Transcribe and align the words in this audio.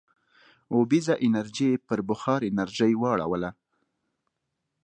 اوبیزه 0.75 1.13
انرژي 1.25 1.67
یې 1.73 1.81
پر 1.87 1.99
بخار 2.09 2.41
انرژۍ 2.49 2.93
واړوله. 2.97 3.49